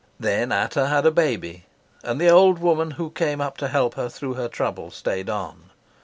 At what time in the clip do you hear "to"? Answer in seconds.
3.57-3.67